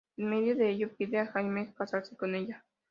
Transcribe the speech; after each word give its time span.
En 0.17 0.31
medio 0.31 0.55
de 0.55 0.71
ello, 0.71 0.89
pide 0.97 1.19
a 1.19 1.27
Jamie 1.31 1.75
casarse 1.75 2.17
con 2.17 2.33
ella. 2.33 2.65